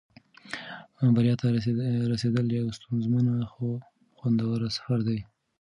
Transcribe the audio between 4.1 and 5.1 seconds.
خوندور سفر